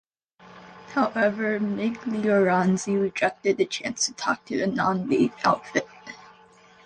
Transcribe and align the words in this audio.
However, 0.93 1.59
Miglioranzi 1.59 2.99
rejected 2.99 3.57
the 3.57 3.67
chance 3.67 4.07
to 4.07 4.13
talk 4.13 4.43
to 4.45 4.57
the 4.57 4.65
Non-League 4.65 5.33
outfit. 5.45 5.87